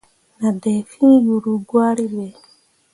Nah 0.39 0.53
dai 0.61 0.79
fîi 0.91 1.13
yuru 1.25 1.53
gwari 1.67 2.05
ɓe. 2.13 2.25